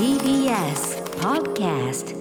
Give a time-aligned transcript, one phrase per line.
[0.00, 2.16] TBS Podcast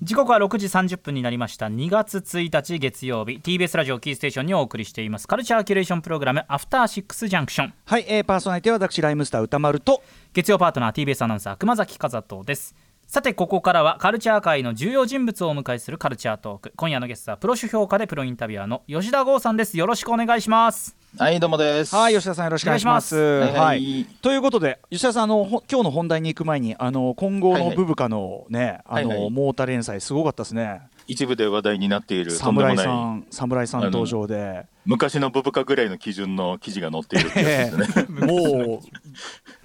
[0.00, 1.66] 時刻は6時30分になりました。
[1.66, 3.40] 2月1日月曜日。
[3.42, 5.26] TBS ラジオキーステーションにお送りしています。
[5.26, 10.00] カルチャーキュレーションプログラムアフターシックスジャンクションはい、えー、パーソナリティは私ライムスター歌丸と。
[10.32, 12.76] 月曜パートナー TBS アナウンサー熊崎和人です。
[13.08, 16.72] さてここからはカルチャー界の重要人物をお迎えするカルチャートーク。
[16.76, 19.76] 今夜のゲストはプロ主評価でプロインタビュアーの吉田剛さんです。
[19.76, 21.94] よろしくお願いしますはい、どうもです。
[21.94, 23.16] はい吉田さんよろしくお願いします。
[23.16, 24.04] ははいい。
[24.22, 34.66] ということで吉田さんあのほ今日の本題に行く前にあの今後のブブカのね、あの、モータ連載すごかったですね一部で話題になっている侍さん侍さん登場で。
[34.86, 38.26] 昔のブブカぐらいの基準の記事が載っているってやつですね。
[38.26, 38.80] も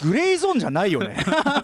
[0.02, 1.16] うグレーゾーンじゃないよね、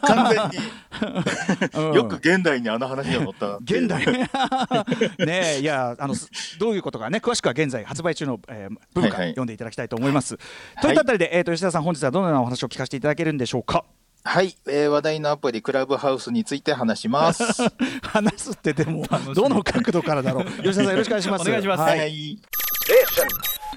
[0.03, 1.91] 完全うん。
[1.91, 4.05] によく現代にあの話が載った 現代。
[5.25, 6.29] ねえいやあのす
[6.59, 7.17] どういうことかね。
[7.17, 9.29] 詳しくは現在発売中の、えー、ブブカ、はいはい。
[9.31, 10.37] 読んでいただきたいと思います、
[10.81, 13.83] といったあたりで、えー、と吉田さん本日はどのようなお話を聞かせていただけるんでしょうか
[14.23, 17.43] はい、えー話題のアプリクラブハウスについて話します。
[18.03, 20.45] 話すってでもどの角度からだろう。
[20.61, 21.41] 吉田さんよろしくお願いします。
[21.47, 21.79] お願いします。
[21.81, 22.13] は、はい。
[22.13, 22.41] い、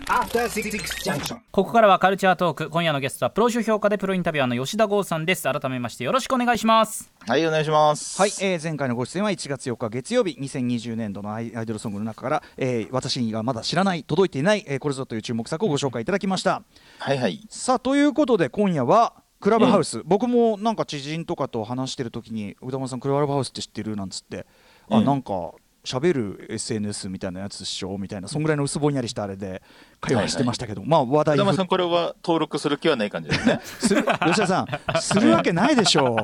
[0.06, 0.70] After Six
[1.02, 1.38] Junction.
[1.50, 2.68] ここからはカルチャートーク。
[2.68, 5.44] 今夜のゲストはプロ主評価でプロインタビュアーの吉田剛さんです。
[5.44, 7.10] 改めましてよろしくお願いします。
[7.26, 8.20] はい、お願いします。
[8.20, 16.62] はい、えー前回のご出演は1月4日月曜日2020年度のアイアイドルソングの中から、えー私がまだ知らない届いていない、えーこれぞという注目作をご紹介いただきました。
[16.98, 17.40] はい、はい。
[17.48, 24.46] さあということで今夜はクラブハウス、僕もなんか知人とかと話してる時に「宇多丸さんクラブハウスって知ってる?」なんつって
[24.88, 25.52] 「あうんなんか
[25.84, 29.62] 喋る SNS みたいなやつっしょ」みたいなそんぐらいの薄ぼんやりしたあれで
[30.04, 33.60] 会話してましたけど、まあ話題ふ宇多丸さん、これは登録する気はない感じですね。
[33.62, 34.66] する 吉田さん
[35.00, 36.16] するわけないでしょ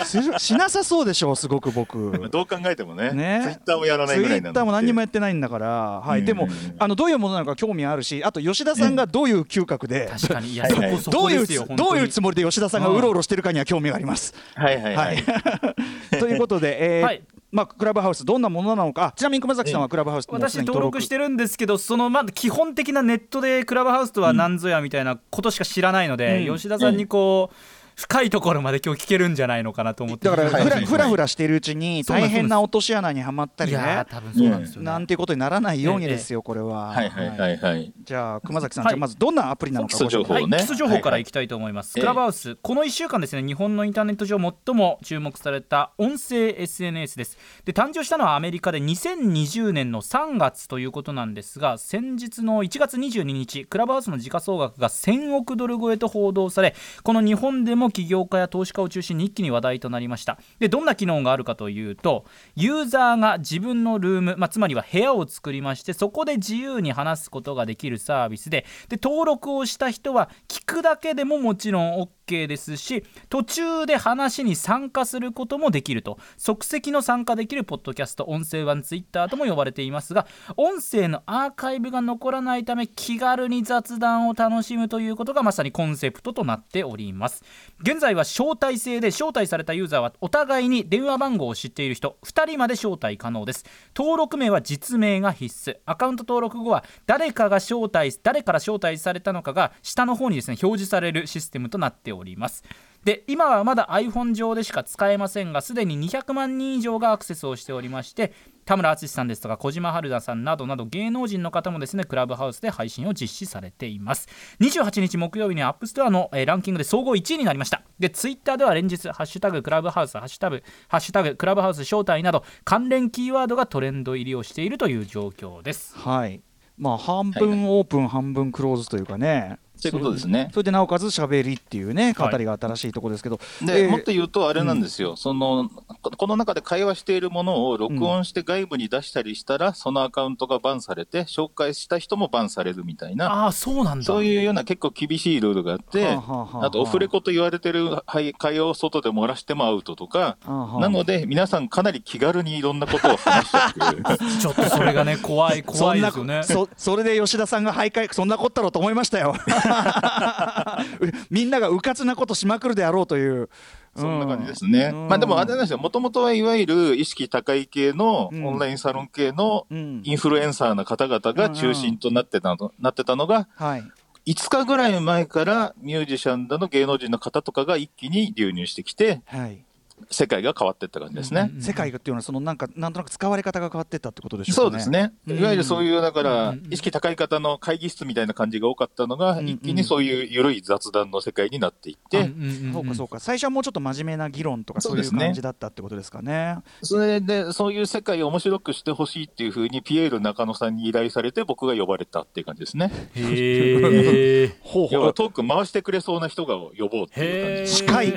[0.00, 0.04] う。
[0.04, 2.28] するしなさそうでしょうすごく僕。
[2.30, 3.40] どう考えてもね、ね。
[3.42, 4.42] ツイッターもやらないぐらいなんで。
[4.42, 6.24] ツイッターも何にもやってないんだから、はい、うん。
[6.26, 10.52] でもあのどういうものなのか興味あるしあと吉田さんがどういう嗅覚で、確かに。
[10.52, 10.90] いやはいはい。
[10.90, 14.34] そこそどういうどういうつもりで吉田さんがうろうろしてるかには興味があります。
[14.54, 16.18] はい、はい、ははいい。
[16.18, 19.06] ということで、えーはいまあ、クラブハウスどんなものなのか。
[19.06, 26.56] あちなみに熊崎さんはクラブハウス私登録してるんですけどそのまだ基本的なネットでクラブハウスとは何ぞやみたいなことしか知らないので、うん。
[26.56, 27.54] 吉田さんにこう、
[28.00, 30.26] 深いところまで今日聞けるんじゃないのかなと思って。
[30.26, 34.80] だからふらふらふらしているうちに大変な落とし穴にはまったりいやねー多分そうなんですよ。
[34.80, 36.88] ね、なんていうことにならないようにですよこれは。
[36.88, 37.92] はい、はい、はい、はい。
[38.02, 38.92] じゃあ熊崎さん、はい。
[38.92, 42.00] じゃあまずどんなアプリなのか基礎情報はい、ね基礎情報からいきたいと思います、はい。
[42.00, 47.36] クラブハウス、この1週間ですね日本のインターネット上最も注目された音声 SNS です。
[47.66, 60.38] で誕生したのはアメリカで2020年の3月ということなんですが先日の1月22日クラブハウスの時価総額が1000億ドル超えと報道されこの日本でも起業家や投資家を中心に一気に話題となりました。
[60.58, 62.24] でどんな機能があるかというと
[62.56, 76.18] ユーザーが自分のルーム、まあ、つまりは部屋を作りましてそこで自由に話すことができるサービスでで登録をした人は聞くだけでももちろん OK ですし途中で話に参加することもできると。
[76.36, 87.44] 即席の参加できるポッドキャスト音声版ツイッターとも呼ばれていますが音声のアーカイブが残らないため気軽に雑談を楽しむということがまさにコンセプトとなっております。
[87.82, 93.64] 現在は招待制で招待されたユーザーはお互いに電話番号を知っている人2人まで招待可能です。
[93.96, 95.78] 登録名は実名が必須。
[95.86, 102.64] アカウント登録後は誰かが招待誰から招待されたのかが下の方にですね表示されるシステムとなっております。
[103.04, 108.32] で今はまだ iPhone 上でしか使えませんがすでに200万人以上がアクセスをしておりまして
[108.66, 114.28] 田村淳さんですとか小島春菜さんなどなど芸能人の方もですねクラブハウスで配信を実施されています。
[114.60, 117.82] 28日木曜日にアップストアの、えーランキングで総合1位になりました。
[117.98, 125.96] でツイッターでは連日「ハッシュタグクラブハウス」ハッシュタグ「ハッシュタグクラブハウス招待」など関連キーワードがトレンド入りをしているという状況です。
[125.96, 126.40] はい。
[126.78, 129.58] まあ半分オープン、半分クローズというかね。
[129.88, 130.48] そういうことですね。
[130.52, 135.68] それでなおかつ喋りっていうね語りが新しいところですけど、で、えーもっと言うとあれなんですよ、その
[136.02, 144.04] ここの中で会話しているものを録音して外部に出したりしたら、そのアカウントがバンされて、紹介した人もバンされるみたいな、ああそうなんだ。
[144.04, 154.02] そういうような結構厳しいルールがあって、はあはあはああとオフレコと言われてるはい会話を外で漏らしてもアウトとか、あはあなので皆さんかなり気軽にいろんなことを話しちゃってる。
[154.40, 156.42] ちょっとそれがね怖い怖いですよね。
[156.42, 159.34] そそれで吉田さんが徘徊そんなこったろうと思いましたよ
[161.30, 163.48] みんながうかつなことしまくるであろうという。
[163.96, 164.90] そんな感じですね。
[164.92, 165.08] うん。
[165.08, 168.46] まあでもあれなんですよ、もともとはいわゆる意識高い系のうん。
[168.46, 170.02] オンラインサロン系のうん。
[170.04, 173.84] インフルエンサーな方々が中心となってたの、なってたのが、はい。
[174.26, 179.64] 5日ぐらい前からミュージシャンだの芸能人の方とかが一気に流入してきて、はい
[180.10, 181.50] 世界が変わっていった感じですね。
[181.60, 184.64] 世界がっていうのはそのなんかなんとなく使われ方が変わってったってことでしょかね。
[184.64, 185.12] そううですね。
[185.28, 192.30] うんいわゆるそういう、だからうん、意識高い方の会議室みたいな感じが多かったのが、うん一気にそういう緩い雑談の世界になっていって、
[192.72, 196.58] そうかそうか最初はもうちょっと真面目な議論とかそういう感じだったってことですかね。
[196.82, 202.92] それで、そういう世界を面白くしてほしいっていうふうに、ピエール中野さんに依頼されて、僕が呼ばれたっていう感じですね。
[203.14, 207.72] へえ ほう要はトーク回してくれそうな人が呼ぼうっていう感じ。
[207.72, 208.14] 司会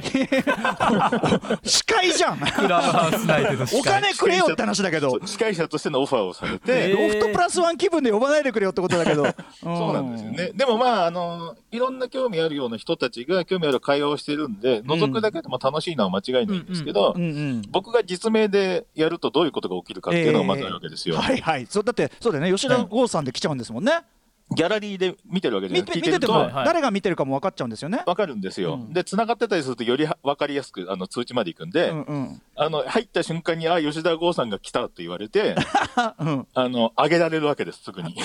[1.74, 2.38] 司会じゃん。
[2.38, 5.20] クラブハウス内での司お会金くれよって話だけど。
[5.26, 7.08] 司会者としてのオファーをされへて、ー。
[7.08, 9.26] ロフトプラスワン気分で呼ばないでくれよってことだけど。
[9.64, 10.52] そうなんですよね。
[10.54, 21.16] でもまあ、あの、いろんな興味あるような人たちが興味ある会話をしてるんで、覗くだけでも楽しいのは間違いないんですけどう、んうん僕が実名でやるとどういうことが起きるかっていうのがまずあるわけですよ。
[21.16, 21.66] はいはい。
[21.68, 22.52] そうだってそうだよね。
[22.52, 23.94] 吉田剛さんで来ちゃうんですもんね、
[24.52, 28.04] ギャラリーで見てるわけじゃ見ない見ててもはい誰が見てるかも分かっちゃうんですよね。
[28.06, 28.76] わかるんですよ。
[28.76, 28.94] うん。
[28.94, 32.42] で、繋がってたりするとよりわかりやすくあの通知まで行くんで、うんうん。
[32.56, 35.56] あの、入った瞬間に、あ、吉田剛さんが来たって言われて、
[36.20, 36.48] うん。
[36.54, 38.16] あの、上げられるわけです、すぐに。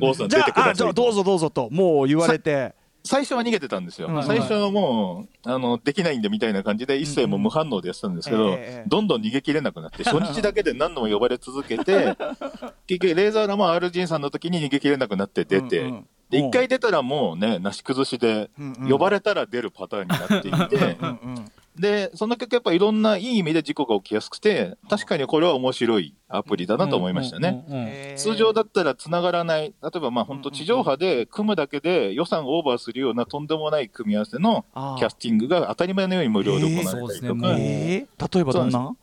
[0.00, 2.74] 剛さん出てくださいああじゃあどうぞどうぞともう言われて
[3.08, 4.08] 最初は逃げてたんですよ。
[4.08, 12.14] うん最初はもう、あの、できないんでみたいな感じで、一切もう無反応でやってたんですけど、ええどんどん逃げきれなくなって、 初日だけで何度も呼ばれ続けて、
[12.86, 16.06] 結局、レーザーラマ RG さんの時に逃げきれなくなって出て、うんうん。
[16.28, 18.90] で、一回出たらもうね、なし崩しで、うんうん。
[18.90, 28.14] 呼ばれたら出るパターンになっていて、うんうんで、その結果やっぱいろんないい意味で事故が起きやすくて、確かにこれは面白いアプリだなと思いましたね。
[28.16, 34.64] 通常だったら繋がらない、例えばまあ本当地上波で組むだけで予算オーバーするようなとんでもない組み合わせの
[34.98, 38.06] キャスティングが当たり前のように無料で行われたりとか、例
[38.40, 38.96] えばどんな？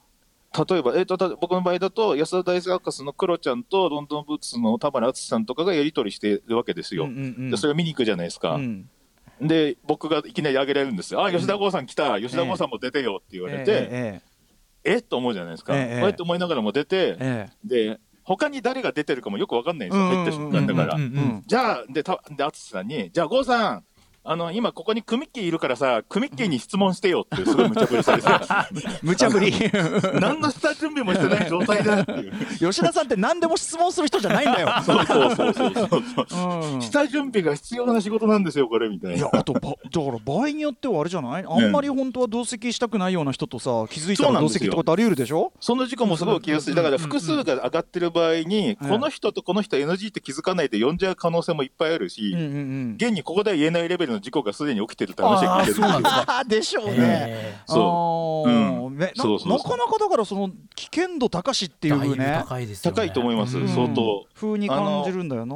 [0.58, 7.04] 例えば、えーとた僕の場合だと安田大サーカスのクロちゃんとロンドンブーツの田村淳さんとかがやり取りしてるわけですよ。
[7.04, 7.52] うんうんうん。
[7.52, 8.56] でそれを見に行くじゃないですか。
[8.56, 8.90] うん
[9.42, 11.24] で、僕がいきなり上げられるんですよ。
[11.24, 14.22] あ、吉田剛さん来た、吉田剛さんも出てよって言われて、え
[14.84, 15.02] えっ？
[15.02, 15.76] と思うじゃないですか。
[15.78, 17.68] ええこうやって思いながらも出て、ええ。
[17.68, 20.98] で、他に誰が出てるかもよくわかんないんですよ、入った瞬間だから
[21.46, 23.86] じゃあ、で、たで、淳さんに、じゃあ、郷さん、
[24.28, 28.28] あの、今ここにクミッキーいるからさ、クミッキーに質問してよって、すごい無茶ぶりされて、
[29.04, 29.54] 無茶ぶり
[30.20, 32.34] 何の下準備もしてない状態だっていう。
[32.60, 34.70] 吉田さんって何でも質問する人じゃないんだよ。
[34.84, 36.74] そうそうそうそうそう。
[36.74, 39.18] うん下準備が必要な仕事なんですよ、これ、みたいな。
[39.18, 41.46] いやあとばだから場合によってはあれじゃない？
[41.48, 45.54] あんまり本当は同席したくないような人とさ気づいたら同席ってことあり得るでしょ？
[45.60, 46.76] その事故もすごい起きやすい。
[46.76, 55.94] だから複数が上がってる場合に、この人とこの人 NG って気づかないで呼んじゃう可能性もいっぱいあるし、うんうんうん現にここでは言えないレベルの事故がすでに起きてるって話が聞いてるんですよあー。
[55.94, 56.48] そうなん。
[56.50, 57.64] でしょうね。
[57.66, 59.48] そうーうんねなそう。
[59.48, 62.44] なかなかだからその危険度高しっていうね。
[62.48, 62.96] 高いですよね。
[62.96, 63.68] 高いと思います、うん。
[63.68, 64.26] 相当。
[64.36, 65.56] 風に感じるんだよな。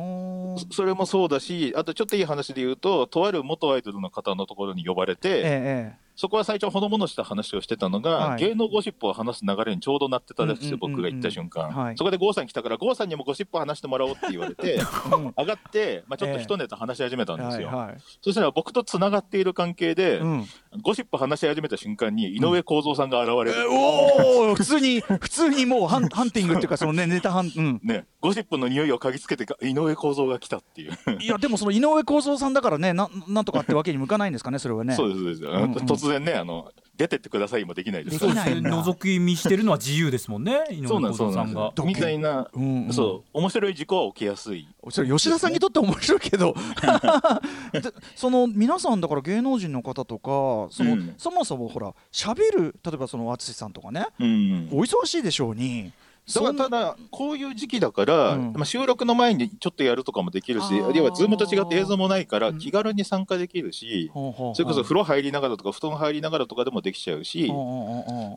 [0.59, 8.41] そそれもそうだし、あとちょっといい話で言うと、とある元アイドルの方のところに呼ばれて、ええそこは最初、ほのぼのした話をしてたのが、はい。
[8.41, 11.97] 芸能ゴシップを話す流れにちょうどなってたらしくて、僕が行った瞬間、はい。
[11.97, 14.81] そこで郷さん来たから、郷さんにもゴシップ話してもらおうって言われて、
[15.15, 15.33] うん。
[15.37, 17.69] 上がって、まあ、ちょっと一ネタ話し始めたんですよ。
[17.69, 17.97] はいはい。
[18.21, 20.45] そしたら僕とつながっている関係で、うん
[20.81, 23.71] ゴシップ話し始めた瞬間に、井上公造さんが現れる。
[23.71, 27.81] おお 普通に普通にもうハンハンティングっていうかそのねネタハンうん。
[27.83, 30.93] ね、ゴシップの匂いを嗅ぎつけてか井上公造が来たっていう。
[31.19, 34.93] いやでもその井上公造さんだからねななんとかってわけに向かないんですかねそれはね。
[34.95, 35.73] そうです、そうです、んうん。
[35.73, 38.19] 突然ね、あの、出てってくださいもできないです。
[38.19, 38.59] からできない。
[38.59, 40.65] んだ覗き見してるのは自由ですもんね。
[40.69, 41.73] 井上そうなんです、そう公造さんが。
[41.85, 42.93] みたいな、うんうん。
[42.93, 44.67] そう、面白い事故は起きやすい。
[44.89, 46.53] それ吉田さんにとって面白いけど。
[47.71, 47.81] で
[48.17, 51.13] その皆さんだから芸能人の方とかその、うん。
[51.17, 54.05] そもそもほら喋る例えばその淳さんとかね。
[54.19, 54.69] うん。
[54.73, 55.93] お忙しいでしょうに
[56.33, 58.53] だからただ、こういう時期だから、うん。
[58.53, 60.95] まあ、収録の前にちょっとやるとかもできるし、あー。
[60.95, 62.57] 要は、ズームと違って映像もないから、うん。
[62.57, 67.51] 気軽に参加できるし、それこそ風呂入りながらとか、布団入りながらとかでもできちゃうし、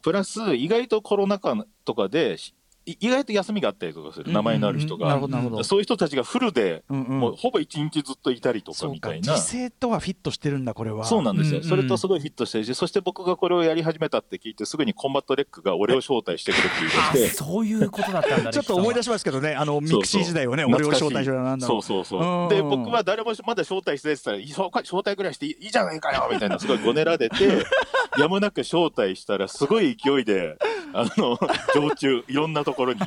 [0.02, 2.36] プラス、意外とコロナ禍とかで、
[2.84, 5.20] 意外と休みがあったりとかする、名前のある人が。
[5.64, 9.34] そういう人たちがフルで、もうほぼ一日ずっといたりとかみたいな。
[9.36, 11.04] 時勢とはフィットしてるんだこれは。
[11.04, 22.22] そうなんですよ、それとすごいフィットしてるし、そして僕がこれをやり始めたって聞いて、すぐにコンバット REC が俺を招待してくれってあ言い出して、そういうことだったんだ ちょっと思い出しますけどねあのミクシー時代をね俺を招待しろなんだろそうそうう。
[22.22, 22.54] んそう。
[22.54, 27.30] で、僕は誰もまだ招待してないって言ったら、招待ぐらいしていいいいじゃないかよみたいな、すごいごねられて、
[28.18, 30.56] やむなく招待したら、すごい勢いで、
[30.92, 31.38] あの、
[31.74, 33.00] 常駐、いろんなところに。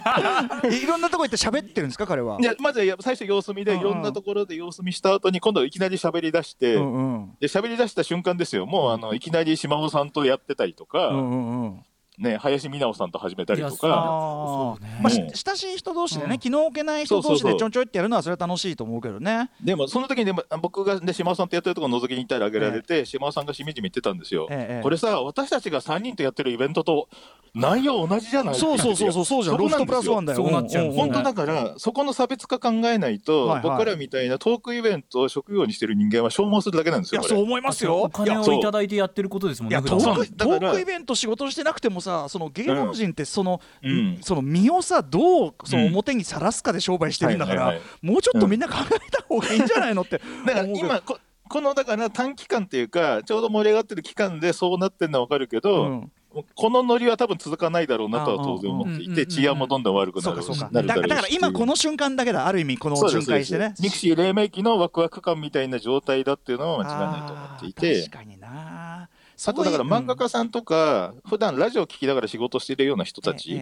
[0.63, 2.37] え いろんなとこ行って喋ってるんですか彼は？
[2.39, 7.37] でまずや最初様子見で、いろんなところで様子見した後に、今度いきなり喋り出して、うんうん。
[7.39, 11.85] で、喋り出した瞬間ですよ、もうあの、いきなり島尾さんとやってたりとか、うんうんうん
[12.17, 15.01] ね、林美直さんと始めたりとか、ねー。
[15.01, 16.39] まあ親しい人同士でね、うん。
[16.39, 19.51] 気の置けない人同士でちょんちょいってやるのはそれは楽しいと思うけどね。
[19.63, 24.47] でもその時にでも僕が、ね、島尾さんとやってるところ覗きに行ったらあげられて、島尾さんがしみじみ言ってたんですよ。
[24.49, 27.09] ええこれさ、私たちが3人とやってるイベントと
[27.53, 29.55] 内容同じじゃないそうそうそうそうそうじゃん。
[29.55, 30.37] そロフトプラスワンだよ。
[30.37, 33.69] そうなっちゃう本当だから、そこの差別化考えないと、はいはい。
[33.77, 37.21] 僕らみたいなトークイベントを職業にしてる人間は消耗するだけなんですよ。
[37.21, 38.01] いやそう思いますよ。
[38.01, 38.59] お金をそう。
[38.59, 44.17] いただいてやってることですもんいやトねトだからークイベント仕事してなくてもさその芸能人ってその、うん。
[44.21, 56.11] その身をさどうそのうん表にさらすかで商売してるんだから、もうちょっとみんな考えた方がいいんじゃないのってだから今こ、このだから短期間っていうか、ちょうど盛り上がってる期間でそうなってるのは分かるけど、うん。
[56.53, 63.73] このノリは多分続かないだろうなとは当然思っていて、治安もどんどん悪くなるだから今この瞬間だけだある意味このそうです巡回してね。
[63.79, 68.01] ミクシー黎明期のワクワク感みたいな状態だっていうのは間違いないと思っていて。
[68.01, 69.07] 確かにな
[69.47, 73.61] あとだから漫画家さんとか、普段ラジオ聞きながら仕事してるような人たち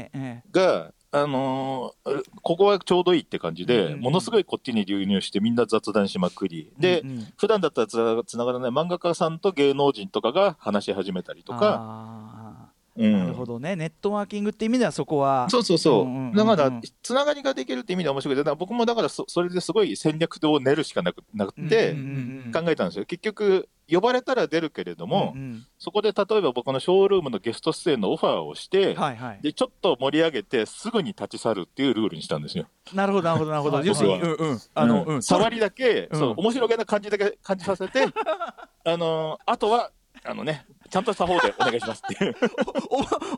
[0.51, 7.27] が、あのーここはちょうどいいって感じで、うんうんものすごいこっちに流入してみんな雑談しまくり、で、うんうん。
[7.38, 13.06] 普段だったらつなつながらない漫画家さんと芸能人とかが話し始めたりとか、あうん。
[13.06, 13.75] ーなるほどね。
[13.75, 15.48] ネットワーキングって意味ではそこは。
[15.50, 16.36] そうそうそう、うんうんうんうん。
[16.36, 22.51] だから、つながりができるって意味では面白いけど、だから僕もだからそ、それですごい戦略を練るしかなくなくて、うんうんうん。
[22.51, 23.06] 考えたんですよ。
[23.06, 25.66] 結局、呼ばれたら出るけれども、うんうん。
[25.78, 29.40] そこで例えば僕のショールームのゲスト出演のオファーをして、はいはい。
[29.42, 32.68] で、ちょっと盛り上げて、すぐに立ち去るっていうルールにしたんですよ。
[32.94, 33.78] なるほどなるほどなるほど。
[33.78, 33.84] は。
[33.84, 34.60] い要するに僕うんうん。
[34.74, 35.24] あのうん。
[35.24, 36.20] 触りだけ、うん。
[36.20, 38.06] そう、面白げな感じだけ感じさせて、
[38.86, 39.92] あのーあとは、
[40.25, 42.35] あのね、ちゃんとした方でお願いしますっていう。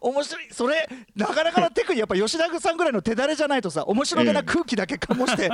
[0.02, 0.48] お面白い。
[0.52, 5.50] それなかなかなテクニックやっぱ吉田さんぐらいの手だれじゃないとさ面白げな空気だけ醸して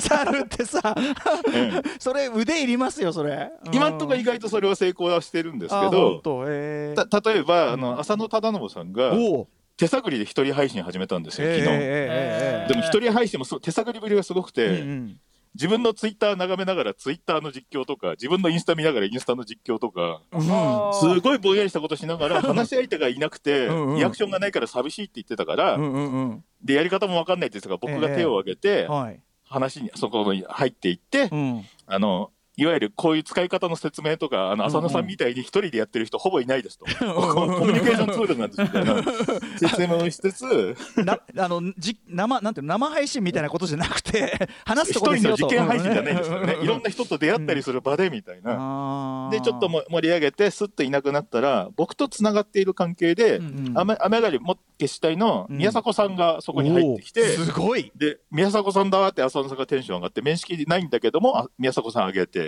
[0.00, 0.94] 去るってさ
[1.98, 3.50] それ腕いりますよそれ。
[3.74, 9.12] 今んとこ意外とそれは成功はしてるんですけあど本、当えた例えば、あの浅野忠信さんが
[9.76, 11.66] 手探りで一人配信始めたんですよ、昨日。
[11.68, 15.20] えでも一人配信も手探りぶりがすごくて、えうんうん
[15.54, 20.20] 自分のツイッター眺めながらツイッターの実況とか、自分のインスタ見ながらインスタの実況とか、
[21.00, 23.96] すごいぼんやりしたことしながら、 話し相手がいなくて、うんうん。
[23.96, 26.44] リアクションがないから寂しいって言ってたから、うんうんうん。
[26.62, 29.20] で、やり方もわかんないって言ってたから、僕が手を挙げて、はい。
[29.44, 31.64] 話に、そこに入っていって、うん。
[31.86, 36.86] あの、いわゆるこういう使い方の説明とか、あの、うん浅野さんみたいに一人でやってる人ほぼいないですと。
[36.98, 39.02] コミュニケーションツールなんですみたいな
[39.58, 45.36] 説明をしつつ、なあのじ生なんていうの生配信みたいなことじゃなくて 話す一とこですよと。
[45.36, 46.56] 人の実験配信じゃないんですよね。
[46.62, 48.54] いろんな人と出会ったりする場でみたいな。
[48.54, 57.92] なで、ちょっとも盛り上げて、すっといなくなったら、僕とつながっている関係で、うん雨雨上がりも決死隊の宮迫さんがそこに入ってきて、すごい。
[57.96, 62.43] で、宮迫さんだって浅野さんがテンション上がって、面識ないんだけども、あ宮迫さん上げて、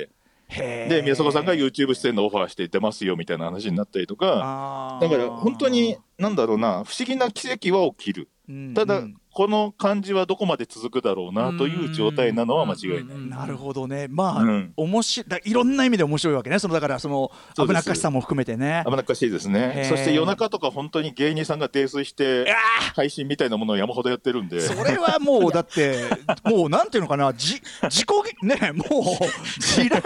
[0.49, 8.29] で、宮迫さんが YouTube 出演のオファーして出ますよみたいな話になったりとか、だから本当に、なんだろうな、不思議な奇跡は起きる。
[8.49, 12.99] うんただ、うんこの感じはどこまで続くだろうなという状態なのは間違いない。
[13.01, 14.07] うんなるほどね。
[14.09, 14.73] まあ、うん。
[14.79, 16.59] 面白いだいろんな意味で面白いわけね。
[16.59, 18.83] そのだからその危なっかしさも含めてね。
[18.87, 19.89] 危なっかしいですへねー。
[19.91, 22.47] そして夜中とか本当に芸人さんが泥酔して
[22.95, 24.59] 配信みたいなものを山ほどやってるんで。
[24.63, 26.05] それはもう だって
[26.43, 27.35] もうなんていうのかな。
[27.35, 28.09] じ自己
[28.43, 30.01] ねもう地雷が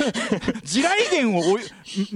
[0.64, 1.58] 地雷源を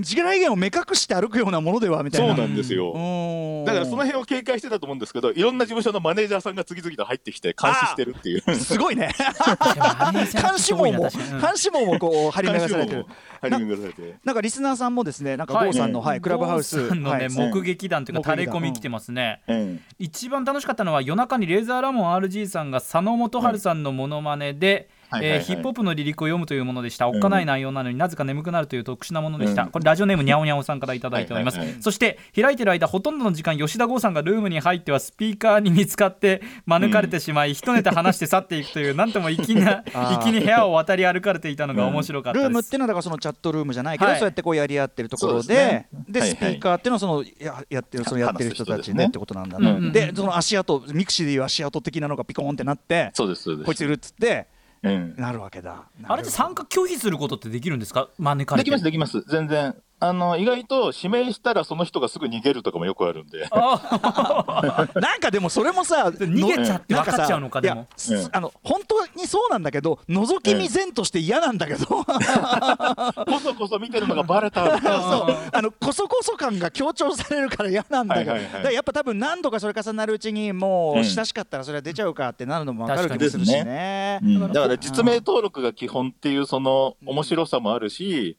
[0.02, 2.34] 地雷源を目隠して歩くようなものではみたいな。
[2.34, 2.92] そうなんですよ。
[2.92, 3.64] うん。
[3.64, 8.54] だからその辺を警戒してたと思うんですけど、いろんな事務所のマネージャーさんが次々と入ってきて監視してるっていう。
[8.54, 9.10] すごいね。
[10.12, 10.12] 監
[10.42, 11.08] 監視網も
[11.40, 13.04] 監視網もこう張り巡らされて。
[14.24, 16.20] なんかリスナーさんもですねなんかはい郷さんの、はい。
[16.20, 17.28] クラブハウスのね、はい。
[17.30, 24.88] 目撃談というか垂れ込み来てますね、うん一番楽しかったのは夜中にレーザーラモン RG さんが佐野元春さんのモノマネで、
[25.20, 27.08] ヒップホップの離陸を読むというものでした。
[27.08, 29.64] おっかない内容なのになぜか眠くなるという特殊なものでした。
[29.64, 29.70] うん。
[29.70, 31.58] これラジオネームにゃおにゃおさんからいただいております。
[31.80, 39.84] そして開いてる間ほとんどの時間吉田剛さんがルームに入ってはスピーカーに見つかって免れてしまい、一ネタ話して去っていくというなんとも粋な
[40.22, 42.40] 粋に部屋を渡り歩かれていたのが面白かった。
[42.40, 44.18] ルームっていうのはだからそのチャットルームじゃないけど、はい。
[44.18, 48.94] そうやってこうやり合ってるところででスピーカーっていうのはそのややってるそのやってる人たちね。
[48.94, 53.12] ねってことなんだね、うんでその足跡ミクシーでいう足跡的なのがピコーンってなって。
[53.16, 54.53] こいついるっつってうん
[55.16, 58.10] なるわけだあれって参加拒否することってできるんですか？
[58.18, 59.22] 招かれてできます、できます。
[59.30, 59.74] 全然。
[60.04, 63.48] あの、意外と指名したらその人がすぐ逃げるとかもよくあるんで。
[63.50, 72.04] あ なんかでもそれもさ逃げちゃってのなん分かっちゃうのかさいやでもすうんあの本当にそうなんだけど覗き見然として嫌なんだけど、こ
[73.42, 74.64] そこそ見てるのがバレた。
[74.78, 75.36] そう。
[75.52, 78.52] あのこそこそ感が強調されるから嫌なんだけど、はいはいはい。
[78.54, 84.20] だからやっぱ多分何度かそれ重なるうちにもううん親しかったらそれは出ちゃうかってなるのも分かる気もするしね。
[84.22, 84.52] うん。
[84.52, 88.36] だから実名登録が基本っていうその面白さもあるし、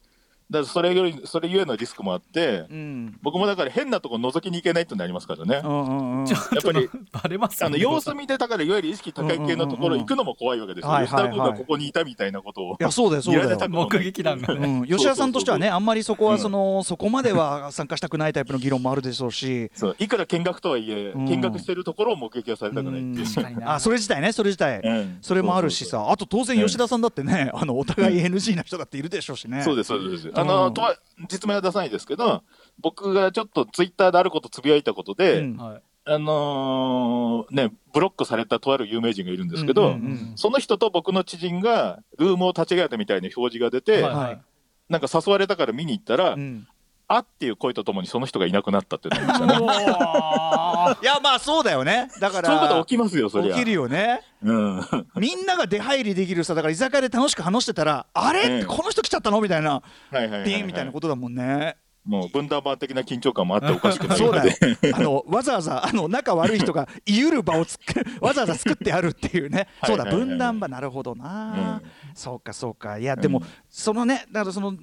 [0.50, 3.18] だからそれよりそれゆえのリスクもあってうん。
[3.22, 5.62] 僕もだから変なとこ覗きに行けないってなりますからね。
[5.64, 5.68] う。
[5.68, 7.76] んうんやっぱりバレますよね。
[7.76, 10.92] あの様子見てだからいわゆる意識高い系のところ行くのも怖いわけですよ。
[11.00, 21.26] 吉田君がここにいたみたいなことをいやそうだよそうだよ見られたくもない目撃談がねうん、吉田さんとしてはね、あんまりそこはその、そこまでは参加したくないタイプの議論もあるでしょうし、そういくら見学とはいえ、うん。
[21.26, 23.26] 見学してるところを目撃はされたくないっていう。
[23.66, 25.18] あそれ自体ね、それ自体、うん。
[25.22, 29.62] それもあるしさ、あと当然、吉田さんだってね、あのお互い NG な人だっているでしょうしね。
[29.64, 30.32] そうです、そうです。
[30.36, 30.48] あうん。
[30.48, 30.96] の、とは、
[31.30, 32.44] 実名は出さないですけど、
[32.80, 35.58] 僕がちょっとツイッターであることつぶやいたことで、うん。
[35.58, 35.82] はい。
[36.08, 40.34] あのーね、ブロックされたとある有名人がいるんですけど、うんうんうん。
[40.36, 44.42] その人と僕の知人がルームを立ち上げたみたいな表示が出て、はいはい。
[44.88, 46.68] なんか誘われたから見に行ったら、うん
[47.08, 49.56] あっていう声とともにその人がいなくなったってなりましたね。
[51.02, 53.54] いや、まあそうだよね、だから、そういうこと起きますよ、そりゃ。
[53.54, 54.22] 起きるよね。
[54.44, 54.82] うん。
[55.16, 59.42] みんなが出入りできるさ、だから居酒屋で楽しく話してたら、あれ、ええこの人来ちゃったの？
[59.42, 59.82] みたいな、は
[60.14, 60.50] いはいはい、はい。
[60.50, 61.78] ピンみたいなことだもんね。
[62.06, 64.96] もう分断版的な緊張感もあっておかしくない そうだのでよ。
[64.96, 69.68] あのわざわざあの仲悪い人が言る場をつく わざわざ作ってあるっていうね。
[69.86, 71.82] そうだ分断場なるほどな。
[71.82, 71.90] うん。
[72.14, 72.98] そうかそうか。
[73.00, 73.46] いやでも、うん。
[73.70, 74.74] そのねだからその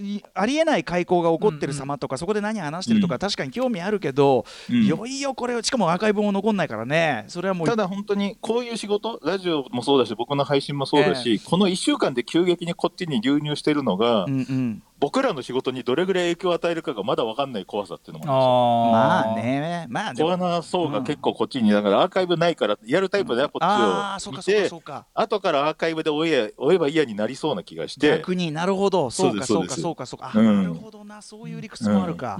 [0.00, 3.18] いありえない開口が起こってる様とか、そこで何話してるとか、うん。
[3.20, 4.82] 確かに興味あるけど、うん。
[4.82, 7.24] いよいよこれをしかもアーカイブも残んないからね。
[7.28, 19.86] それはもうただ本当にこういう仕事、ラジオもそうだし、僕の配信もそうだし、この1週間で急激にこっちに流入してるのが、うんうん、僕らの仕事にどれぐらい影響を与えるかがまだ分かんない怖さっていうのもあまあね。
[19.88, 20.30] まあでも。
[20.30, 29.10] コアな層が結構こっちに、だからアーカイブないから、やるタイプではこっちを見て、そうか後からアーカイブで追え追えば嫌になりそうな気がして、逆になるほど。
[29.10, 29.80] そうかそうかそうです。
[29.82, 30.62] そうかそうかあ、うん。
[30.62, 32.38] なるほどなそういう理屈もあるか、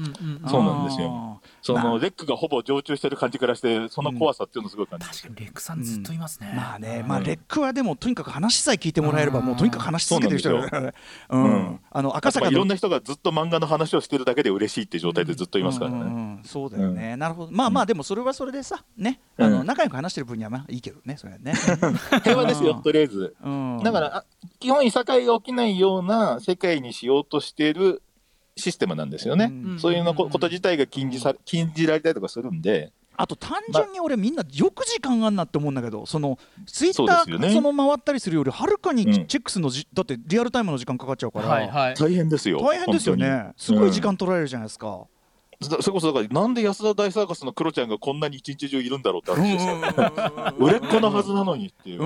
[0.48, 1.40] そうなんですよ。
[1.60, 1.84] そまあ。
[1.84, 5.06] のレックがほぼ常駐してる感じからして、その怖さっていうのをすごい感じ。
[5.06, 10.54] 確かにレックさんずっといますね、まあね、まあレックはでもとにかく話さえ聞いてもらえればもうとにかく話し続けてる人。
[10.54, 11.80] うんうん。
[11.90, 16.40] あの赤まあ坂のいろんな人がずっと漫画の話をしてるだけで嬉しいって状態でずっといますからね。
[16.44, 17.52] そうだよね、なるほど。
[17.52, 21.54] まあまあでもそれはそれでさね、あのうん仲良く話してる分にはまあいいけどねそれはね。
[22.24, 22.82] 平和ですよ、うん。
[22.82, 23.36] とりあえず。
[23.42, 23.80] うん。
[23.82, 24.24] だから、あ
[24.60, 28.02] 基本、いさかいが起きないような世界にしようとしている
[28.56, 29.46] システムなんですよね。
[29.46, 29.78] うん。
[29.78, 39.26] そういうのここと自体が禁じさ禁じられたりとかするんで、あと単純に俺みんなよく時間あんなって思うんだけどそのツイッターその回ったりするよりはるかにうん。
[39.26, 41.94] チェックするのじ、だってリアルタイムの時間かかっちゃうから、はいはい。
[41.94, 42.60] 大変ですよ。
[42.60, 45.06] 大変ですよ本ねすごい時間取られるじゃないですか。
[45.62, 49.76] そそれこそ、だから、なんで安田大サーカスのクロちゃんがこんなに一日中いるんだろうってあるんですよ。
[50.58, 52.00] 売れっ子のはずなのにっていう。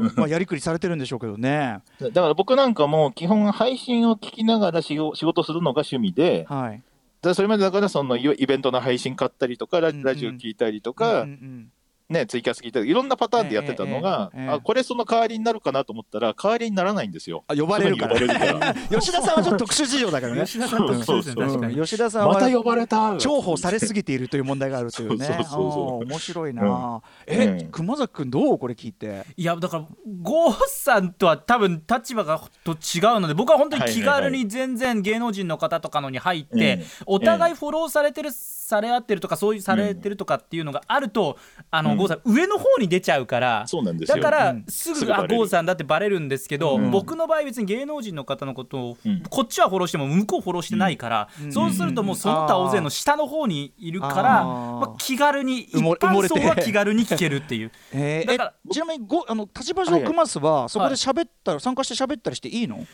[0.00, 1.80] うんうんうんうんまあやりくりされてるんでしょうけどね。
[2.00, 6.82] だから僕なんかも基本配信を聞きながら仕事するのが趣味で、はい。
[7.22, 11.72] でそれまでだからそのイイベントの配信買ったりとかラジオ聞いたりとか、うんうん
[12.10, 14.54] ね、ツイキャス聞いたりいろんなパターンでやってたのが、ええええええ。
[14.56, 17.44] あこれその代わりになるかなと思ったら代わりにならないんですよ。
[17.46, 18.16] あ呼ばれるから。
[18.90, 20.44] 吉田さんはちょっと特殊事情だからね。
[20.44, 21.80] 吉田さんとそうですね確かにう。
[21.80, 23.16] ん吉田さんまたは呼ばれた。
[23.16, 25.24] 重宝されすぎているという問題があるというね。
[25.24, 26.02] そうそうそうそう。
[26.02, 27.02] あー面白いな。
[27.28, 27.70] えう、ん。
[27.70, 28.58] 熊崎くんどう？
[28.58, 29.24] これ聞いて。
[29.36, 29.84] いやだから
[30.22, 36.74] 郷さんとは多分立場がと違うので僕は本当に気軽に全然芸能人の方とかのに入って、
[37.06, 37.14] うん。
[37.14, 38.30] お互いフォローされてる
[38.70, 41.36] され合ってるとかそういうされてるとかっていうのがあると、
[41.70, 41.98] あのうん。
[41.98, 43.66] 郷さん上の方に出ちゃうから。
[43.66, 44.16] そうなんですよ。
[44.16, 44.64] だからうん。
[44.68, 45.36] すぐあすぐバレる。
[45.36, 46.90] 郷さんだってバレるんですけど、うん。
[46.90, 49.22] 僕の場合別に芸能人の方のことを、うん。
[49.28, 51.52] こっちはフォローしても向こうフォローしてないから、うん。
[51.52, 57.72] そうするともうその他大勢の下の方にいるから、まあ、気軽に一般層は気軽に聞けるっていう。
[57.92, 62.86] えーだからえちなみにごあの立場上熊須はそこで喋ったら参加して喋ったりしていいの？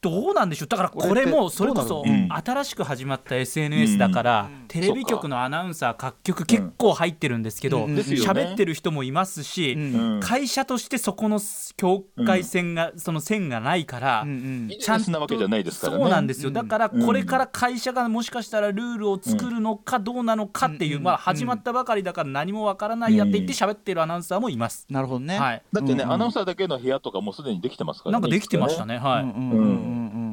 [0.00, 0.68] どうなんでしょう？
[0.68, 9.76] だからこれもそれこそ新しく始まった SNS だから、テレビ局のアナウンサー各局結構入ってるんですけど喋、ってる人もいますし、
[10.20, 11.40] 会社としてそこの
[11.76, 14.68] 境界線が、その線がないから、うんうん。
[14.68, 16.02] ビジネスなわけじゃないですからね。
[16.04, 24.86] そうなんですよ、うんだからこれから会社がもしかしたらルールを作るのかどうなのかっていう、うんまあ、始まったばかりだから何もわからないやって言って喋ってるアナウンサーもいます。
[24.88, 25.38] なるほどね。
[25.38, 25.62] はい。
[25.72, 28.12] だってね、アナウンサーだけの部屋とかもうすでにできてますからね。
[28.12, 29.26] なんかできてましたね、はい、う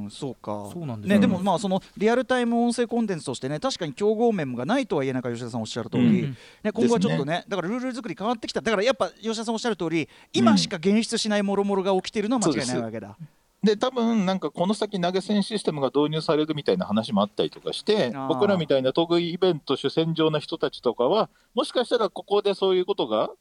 [0.09, 0.69] そうか。
[0.73, 1.19] そうなんですよ。
[1.19, 8.61] ねでもまあそのリアルタイム音声コンテンツとしてね確かに競合面がないとはいえなんか吉田さんおっしゃる通り、うんね、今後はちょっとねだからルール作り変わってきた。
[8.61, 13.17] だからやっぱ吉田さんおっしゃる通り今しか現出しないもろもろが起きてるのは間違いないわけだ。
[13.65, 23.31] で多分なんかこの先投げ銭システムが導入されるみたいな話もあったりとかして僕らみたいな得意イベント主戦場な人たちとかはもしかしたらここでそういうことが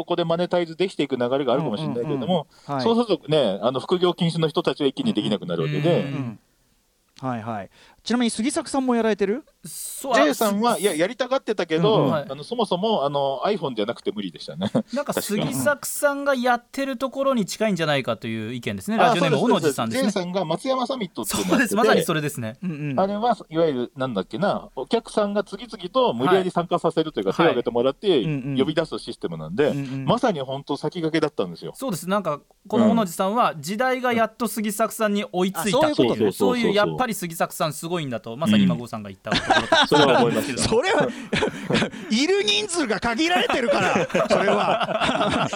[0.00, 2.80] ここでマネタイズできていく流れがあるかもしれないけれども、はい。
[2.82, 6.38] そうするとねあの副業禁止の人たちは一気にできなくなるわけで、うん。
[7.20, 7.70] はいはい、
[8.02, 9.44] ちなみに杉作さんもやられてる？
[9.64, 12.26] そう J さんはいややりたがってたけど、うんうんはい。
[12.28, 14.70] あのそもそもあの iPhone じゃなくて無理でしたね。
[14.94, 22.56] なんか杉作さんがやってるところに近いんじゃないかという意見ですねラジオネーム小野寺さんです J ねさんが松山サミットってそうですまさにそれれですね。
[22.62, 23.00] うんうん。
[23.00, 27.36] あれはいわゆるなんだっけなお客さんが次々と無理やり参加させるというか、はい。
[27.36, 30.04] 手を挙げてもらって呼び出すシステムなんで、うんうん。
[30.04, 31.72] まさに本当先駆けだったんですよ。
[31.74, 32.08] そうです。
[32.08, 36.32] なんかこの小野寺さんは時代がやっと杉作さんに追いついたういうことという。
[36.32, 40.56] そういうやっぱり杉作さんすごいんだとまさに今郷さんが言ったところと それは思います。
[40.56, 41.08] それは
[42.10, 45.48] いる人数が限られてるからそれは。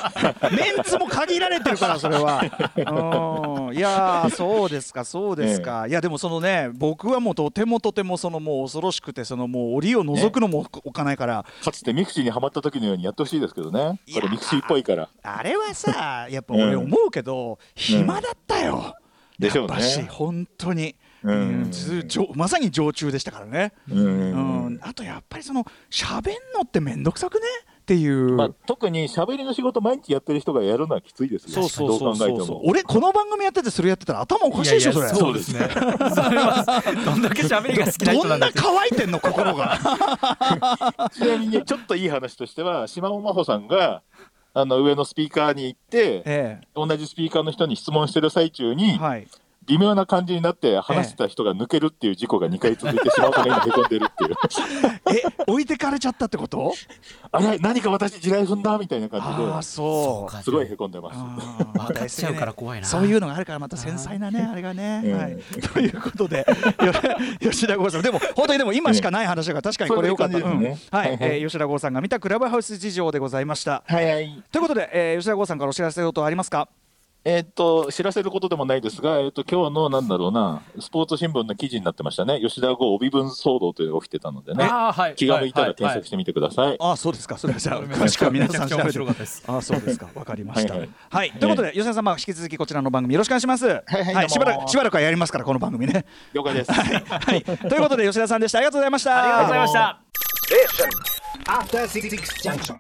[0.53, 2.42] メンツも限られてるからそれは。
[2.77, 3.77] うん。
[3.77, 14.01] いやーそうですかそうですか、いやでもそのね僕はもうとてもとてもそのもう恐ろしくてそのもう檻を覗くのもおかないから、かつてミクシーにはまった時のようにやってほしいですけどね。
[14.12, 15.09] これミクシーっぽいから。
[15.23, 18.94] あれはさやっぱ俺思うけど、暇だったよ、
[19.38, 19.75] でしょうね。
[19.75, 21.62] やっぱし本当に、うん。
[21.64, 21.72] うん。
[21.72, 24.66] ずじょまさに常駐でしたからね、うん。
[24.66, 24.78] うん。
[24.82, 27.46] あとやっぱりその喋んのって面倒くさくね？
[27.84, 31.50] っていう、まあ、特に喋りの仕事毎日やってる人がやるのはきついですよ。
[31.50, 32.62] そうそうそうそうどう考えても。
[32.66, 35.08] 俺この番組やっててそれやってたら頭おかしいでしょそれ。
[35.08, 35.60] そうですね。
[35.60, 38.58] どんだけ喋りが好きな人どなんんだって。
[38.58, 39.78] な乾いてんの心が。
[41.12, 44.02] ちなみにね、ちょっといい話としては、島尾真帆さんが、
[44.54, 49.26] あの、上のスピーカーに行って、え同じスピーカーの人に質問してる最中えに、はい
[49.66, 54.35] 微妙な感じになって話してた人が抜けるっていう事故が2回続いて、島尾さんが今へこんでるっていう。
[55.16, 56.72] え置いてかれちゃったってこと？
[57.33, 60.42] あれ何か私地雷踏んだみたいな感ああじそう。
[60.42, 61.18] すごいへこんでます。
[61.74, 62.87] また分かっちゃうから怖いな。
[62.87, 65.37] そういうのがあるからまた繊細なねあれがね、うんはい、
[65.74, 66.46] ということで
[66.85, 66.92] よ
[67.50, 68.03] 吉田剛さん。
[68.03, 70.44] でも本当にでも今しかない話だから確かにこれよかった、ね。
[70.44, 70.62] うん。
[70.62, 71.18] はい、はいはい。
[71.20, 73.83] えー吉田剛さんが見たクラブハウス事情でございました。
[73.87, 74.42] はいはい。
[74.50, 76.68] ということで、えー吉田剛さんからお知らせことありますか？
[77.26, 82.38] えーっと、知らせることでもないですが、えーっと、今日のなんだろうな、スポーツ新聞の記事になってましたね。
[82.38, 84.62] 吉田剛帯分騒動というのが起きてたのでね。
[84.64, 85.14] あーはい。
[85.14, 86.76] 気が向いたらはい検索してみてください。
[86.78, 87.38] ああそうですか。
[87.38, 88.88] それはじゃあ詳しくは皆さん調べて。
[88.88, 89.44] めちゃくちゃ面白かったです。
[89.46, 90.08] ああそうですか。
[90.14, 90.74] わかりました。
[90.74, 91.28] ははい。
[91.28, 93.66] い、ということで吉田さんまあ引き続きこちらの番組よろしくお願いします。
[93.66, 93.80] は
[94.24, 96.04] いしばらくしばらくはやりますからこの番組ね。
[96.34, 96.72] 了解です。
[96.72, 97.42] はい。
[97.42, 98.58] ということで吉田さんでした。
[98.58, 99.22] ありがとうございました。
[99.22, 100.00] ありがとうございました。
[101.46, 102.10] After Six
[102.42, 102.76] Junction.